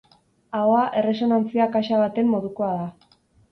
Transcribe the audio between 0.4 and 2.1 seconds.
Ahoa erresonantzia kaxa